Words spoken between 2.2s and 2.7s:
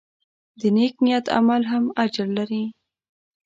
لري.